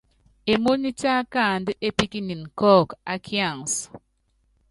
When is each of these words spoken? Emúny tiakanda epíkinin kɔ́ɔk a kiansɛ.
Emúny 0.51 0.83
tiakanda 0.99 1.71
epíkinin 1.87 2.43
kɔ́ɔk 2.59 2.89
a 3.11 3.13
kiansɛ. 3.25 3.83